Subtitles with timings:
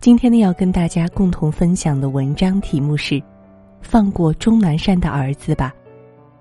[0.00, 3.16] 今天呢，要跟大家共同分享的文章题目是
[3.82, 5.74] 《放过钟南山的儿子吧》，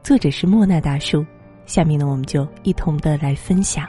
[0.01, 1.26] 作者是莫那大叔。
[1.65, 3.85] 下面呢，我们就一同的来分享。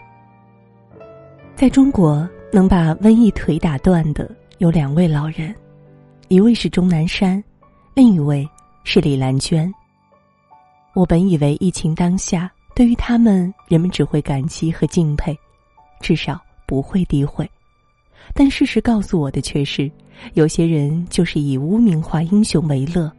[1.54, 4.28] 在中国，能把瘟疫腿打断的
[4.58, 5.54] 有两位老人，
[6.26, 7.40] 一位是钟南山，
[7.94, 8.44] 另一位
[8.82, 9.72] 是李兰娟。
[10.94, 15.32] 我本以为疫情当下，对于他们，人们只会感激和敬佩，
[16.00, 17.48] 至少不会诋毁。
[18.34, 19.90] 但事实告诉我的却是，
[20.34, 23.10] 有些人就是以污名化英雄为乐。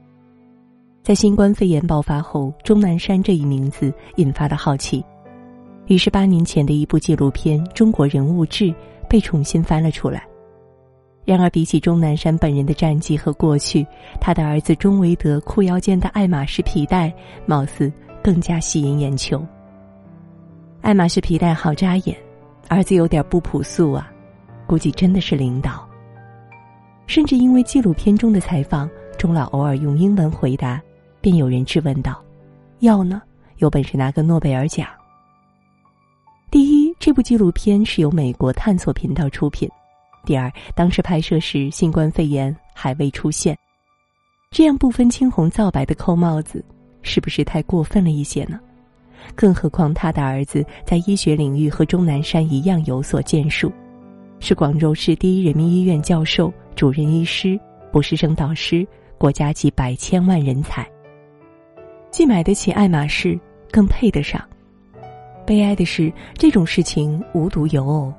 [1.03, 5.03] 在新冠肺炎爆发后，钟南山这一名字引发了好奇，
[5.87, 8.65] 于是八年前的一部纪录片《中国人物志》
[9.09, 10.23] 被重新翻了出来。
[11.25, 13.85] 然而，比起钟南山本人的战绩和过去，
[14.19, 17.13] 他的儿子钟维德裤腰间的爱马仕皮带，
[17.45, 17.91] 貌似
[18.23, 19.43] 更加吸引眼球。
[20.81, 22.17] 爱马仕皮带好扎眼，
[22.69, 24.11] 儿子有点不朴素啊，
[24.71, 25.85] 估计真的是领导。
[27.05, 30.81] 甚至因为纪录片中的采访，钟老偶尔用英文回答。
[31.19, 32.23] 便有人质问道
[32.79, 33.21] ：“要呢？
[33.57, 34.87] 有本事拿个诺贝尔奖。”
[36.49, 39.69] 第一，这部纪录片是由美国探索频道出品；
[40.25, 43.55] 第二，当时拍摄时新冠肺炎还未出现，
[44.51, 46.63] 这样不分青红皂白的扣帽子，
[47.01, 48.57] 是不是太过分了一些呢？
[49.35, 53.69] 更何况他的儿子在医学领域和钟南山一样有所建树，
[54.43, 57.57] 是广州市第一人民医院教授、主任医师、
[57.91, 58.85] 博士生导师，
[59.19, 60.85] 国家级百千万人才。
[62.09, 64.41] 既买得起爱马仕，更配得上。
[65.45, 68.11] 悲哀的是，这种事情无独有偶，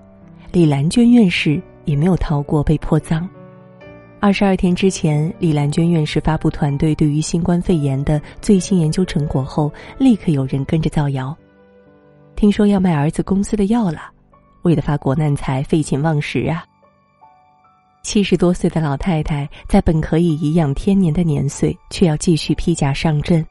[0.53, 3.29] 李兰娟院士也没有逃过被泼脏。
[4.21, 11.37] 二十二天之前，李兰娟院士发布团队对于新冠肺炎的最新研究成果后，立刻有人跟着造谣，
[12.37, 14.13] 听说要卖儿子公司的药了，
[14.63, 16.65] 为了发国难财，废寝忘食啊！
[18.03, 23.45] 七十多岁的老太太，在本可以颐养天年的年岁，却要继续披甲上阵。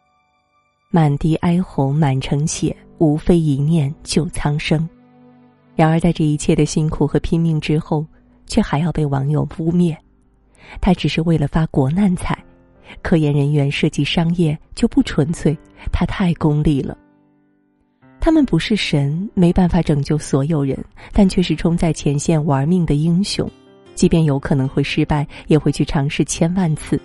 [0.90, 4.88] 满地哀鸿，满城血，无非一念救苍生。
[5.76, 8.06] 然而，在这一切的辛苦和拼命之后，
[8.46, 9.96] 却还要被网友污蔑。
[10.80, 12.38] 他只是为了发国难财，
[13.02, 15.58] 科研人员涉及商业就不纯粹。
[15.92, 16.98] 他太功利了。
[18.22, 20.78] 他们不是神，没办法拯救所有人，
[21.12, 23.50] 但却是冲在前线玩命的英雄。
[23.96, 27.02] 即便有可能会失败，也会去尝试千万次。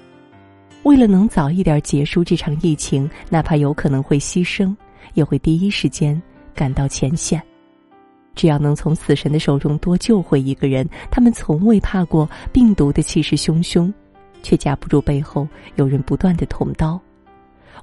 [0.82, 4.76] 为了能早一点结束这场疫情，哪怕有可能会牺牲，
[5.15, 6.21] 也会第一时间
[6.55, 7.43] 赶到前线。
[8.34, 13.91] 只要能从死神的手中多救回一个人，他们从未怕过病毒的气势汹汹，
[14.43, 17.00] 却架不住背后有人不断的捅刀。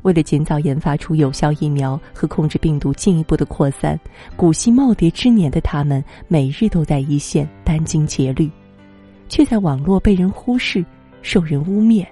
[0.02, 4.00] 为了尽早研发出有效疫苗和控制病毒进一步的扩散，
[4.36, 8.50] 古稀耄耋之年的他们每日都在一线殚精竭虑，
[9.30, 10.84] 却在网络被人忽视，
[11.22, 12.06] 受人污蔑。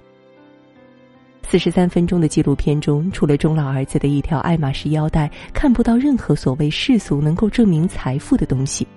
[1.44, 8.88] 四十三分钟的纪录片中，除了钟老儿子的一条爱马仕腰带，看不到任何所谓世俗能够证明财富的东西。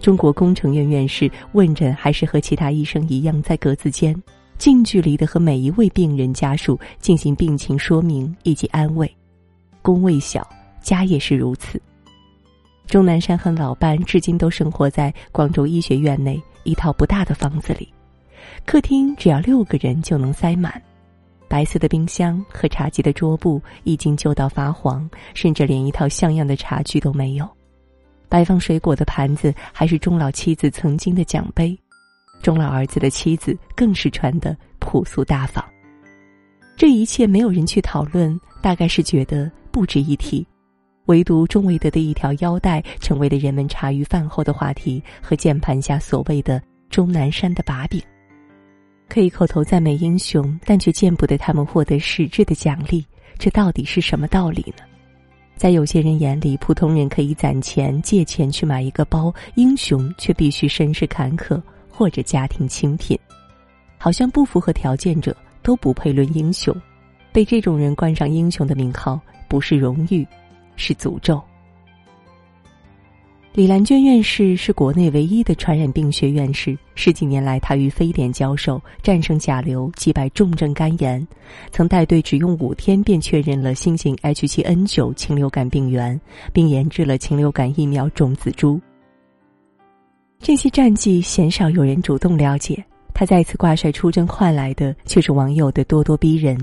[0.00, 4.14] 中国工程院院士问诊还是和其他医生一样，在格子间
[4.58, 9.10] 近距离的和每一位病人家属进行病情说明以及安慰。
[9.80, 10.46] 工位小，
[10.82, 11.80] 家也是如此。
[12.86, 17.88] 钟南山和老伴至今都生活在广州医学院内一套不大的房子里，
[18.66, 20.82] 客厅只要六个人就能塞满。
[21.48, 27.48] 白色的冰箱和茶几的桌布已经旧到发黄，甚至连一套像样的茶具都没有。
[28.28, 31.78] 摆放水果的盘子还是钟老妻子曾经的奖杯，
[32.42, 35.64] 钟老儿子的妻子更是穿的朴素大方。
[36.76, 40.46] 这一切没有人去讨论，大概是觉得不值一提。
[41.06, 48.00] 唯独钟维德的一条腰带，成为了人们茶余饭后的话题和键盘下所谓的钟南山的把柄。
[49.08, 53.04] 可以口头赞美英雄，但却见不得他们获得实质的奖励，
[53.38, 54.84] 这到底是什么道理呢？
[55.56, 61.60] 在有些人眼里，普通人可以攒钱借钱去买一个包，英雄却必须身世坎坷
[61.98, 63.18] 或者家庭清贫，
[63.98, 66.72] 好像不符合条件者都不配论英雄。
[67.32, 70.24] 被这种人冠上英雄的名号，不是荣誉，
[70.76, 71.42] 是诅咒。
[73.52, 76.78] 李兰娟院士是国内唯一的传染病学院士。
[76.94, 81.26] 十几年来，他与非典教授战胜甲流，击败重症肝炎，
[81.72, 86.20] 曾带队只用五天便确认了新型 H7N9 禽流感病原，
[86.52, 88.80] 并研制了禽流感疫苗种子株。
[90.40, 92.82] 这些战绩鲜少有人主动了解，
[93.12, 96.56] 他再次挂帅出征，换来的却是网友的咄咄逼人。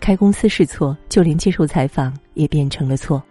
[0.00, 3.22] 开公司是错，就连接受采访也变成了错。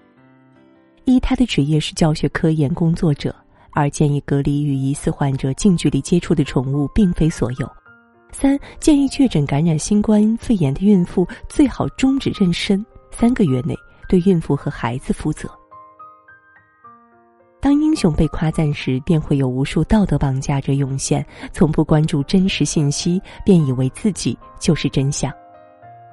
[1.04, 3.32] 一，他的职业是教学科研工作者；
[3.72, 7.70] 二建议隔离与疑似患者近距离接触的宠物并非所有。
[8.32, 13.76] 三建议确诊感染新冠肺炎的孕妇最好终止妊娠，三个月内
[14.08, 15.50] 对孕妇和孩子负责。
[17.66, 25.34] 当英雄被夸赞时，便会有无数道德绑架者涌现，从不关注真实信息，便以为自己就是真相。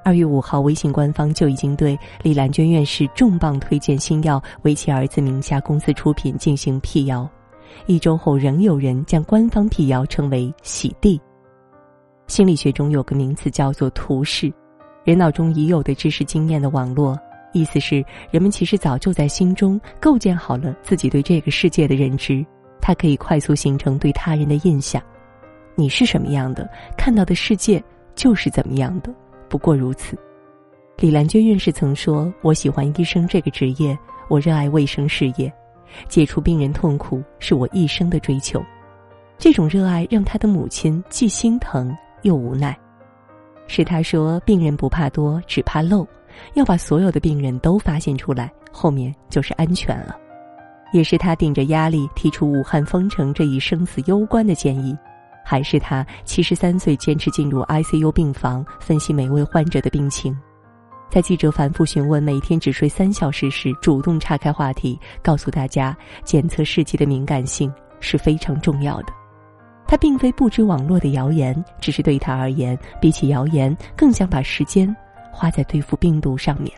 [0.03, 7.29] 二月五号，微信官方就已经对李兰娟院士重磅推荐新药为其儿子名下公司出品进行辟谣，
[7.85, 11.21] 一周后仍有人将官方辟谣称为“洗地”。
[12.29, 14.51] 心理学中有个名词叫做“图式”，
[15.05, 17.15] 人脑中已有的知识经验的网络，
[17.53, 22.45] 意思是人们其实早就在心中构建好了自己对这个世界的认知，
[22.81, 25.03] 它可以快速形成对他人的印象。
[25.75, 27.83] 你是什么样的，看到的世界
[28.15, 29.13] 就是怎么样的。
[29.49, 30.19] 不过如此，
[30.99, 35.53] 李兰娟院士曾说：“我喜欢医生这个职业，我热爱卫生事业，
[36.09, 38.63] 解除病人痛苦是我一生的追求。”
[39.39, 42.79] 这种热爱让他的母亲既心疼又无奈。
[43.67, 46.07] 是他说：“病人不怕多，只怕漏，
[46.55, 50.17] 要把所有的病人都发现出来，后面就是安全了。”
[50.93, 54.97] 也是他顶着压力提出武汉封城这一生死攸关的建议。
[55.45, 60.39] 还是他七十三岁坚持进入 ICU 病房分析每位患者的病情，
[61.11, 69.07] 在记者反复询问每天只睡三小时时，主动岔开话题，告诉大家检测试剂的敏感性是非常重要的。
[69.85, 74.95] 他并非不知网络的谣言，只是对他而言，比起谣言，更想把时间
[75.33, 76.73] 花在对付病毒上面。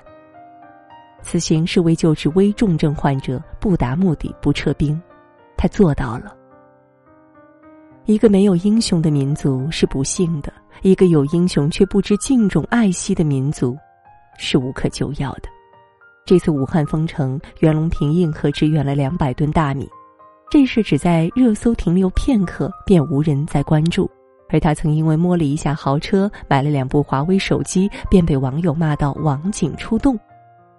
[1.21, 5.01] 此行是为救治危重症患者，不达目的不撤兵，
[5.57, 6.35] 他做到了。
[8.05, 10.53] 一个没有英雄的民族是不幸的，
[10.83, 13.77] 一个有英雄却不知敬重爱惜的民族，
[14.37, 15.49] 是无可救药的。
[16.27, 19.89] 这次武汉封城，袁隆平硬核支援了两百吨大米，
[20.51, 24.11] 这事只在热搜停留片刻，便无人再关注。
[24.55, 30.17] 而他曾因为摸了一下豪车，买了两部华为手机，便被网友骂到网警出动。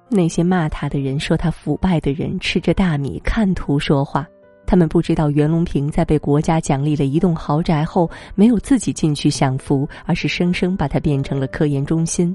[0.08, 4.26] 那些骂他的人说他腐败的人，吃着大米看图说话。
[4.66, 12.34] 他们不知道袁隆平在被国家奖励了一栋豪宅后，没有自己进去享福，而是生生把它变成了科研中心。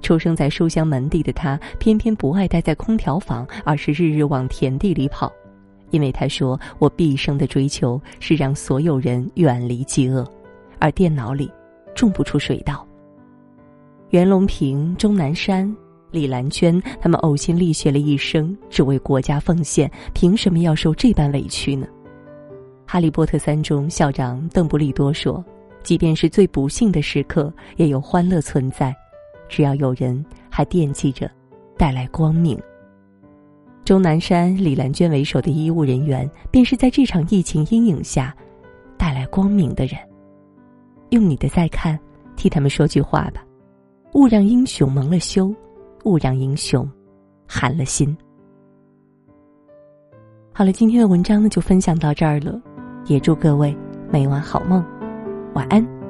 [0.00, 5.30] 出生在书香门第的他，偏偏不爱待在空调房，而是日日往田地里跑，
[5.90, 10.26] 因为他说：“我毕生的追求是让所有人远离饥饿，
[10.82, 11.50] 而电脑里
[11.94, 12.86] 种不出水稻。”
[14.10, 15.74] 袁隆平、钟南山。
[16.10, 21.86] 李兰娟他们呕心沥血了一生，只为国家奉献，凭什么要受这般委屈呢？
[22.84, 25.42] 《哈利波特三》中，校长邓布利多说
[25.82, 28.94] ：“即便是最不幸的时刻，也有欢乐存在，
[29.48, 31.30] 只要有人还惦记着，
[31.78, 32.60] 带来光明。”
[33.82, 38.36] 钟南山、李兰娟为首的医务人员，便是在这场疫情阴影下，
[38.98, 39.96] 带来光明的人。
[41.12, 41.98] 用你的再看，
[42.36, 43.42] 替他们说句话吧：
[44.14, 45.54] 勿让英雄蒙了羞。
[46.04, 46.84] 勿让英雄
[47.46, 48.16] 寒了心。
[50.52, 52.60] 好了，今天的文章呢就分享到这儿了，
[53.06, 53.72] 也祝各位
[54.10, 54.84] 每晚好梦，
[55.54, 56.01] 晚安。